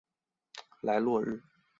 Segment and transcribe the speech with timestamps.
[0.81, 1.43] 莱洛日。